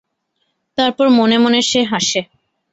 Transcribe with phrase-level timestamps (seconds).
[0.77, 2.21] তারপর মনে মনে সে হাসে।